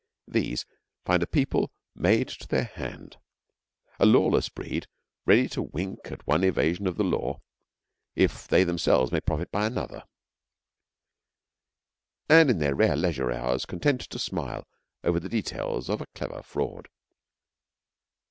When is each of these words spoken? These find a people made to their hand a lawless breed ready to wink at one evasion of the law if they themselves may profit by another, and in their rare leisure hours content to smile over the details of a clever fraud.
These 0.27 0.65
find 1.05 1.21
a 1.21 1.27
people 1.27 1.71
made 1.93 2.27
to 2.29 2.47
their 2.47 2.63
hand 2.63 3.17
a 3.99 4.05
lawless 4.07 4.49
breed 4.49 4.87
ready 5.27 5.47
to 5.49 5.61
wink 5.61 5.99
at 6.05 6.25
one 6.25 6.43
evasion 6.43 6.87
of 6.87 6.97
the 6.97 7.03
law 7.03 7.39
if 8.15 8.47
they 8.47 8.63
themselves 8.63 9.11
may 9.11 9.21
profit 9.21 9.51
by 9.51 9.67
another, 9.67 10.05
and 12.27 12.49
in 12.49 12.57
their 12.57 12.73
rare 12.73 12.95
leisure 12.95 13.31
hours 13.31 13.67
content 13.67 14.01
to 14.01 14.17
smile 14.17 14.67
over 15.03 15.19
the 15.19 15.29
details 15.29 15.87
of 15.87 16.01
a 16.01 16.07
clever 16.15 16.41
fraud. 16.41 16.89